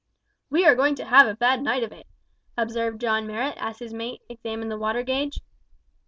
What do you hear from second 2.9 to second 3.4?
John